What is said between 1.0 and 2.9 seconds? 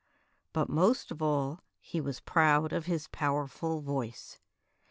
of all he was proud of